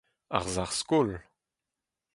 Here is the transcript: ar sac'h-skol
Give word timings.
ar 0.35 0.45
sac'h-skol 0.53 1.09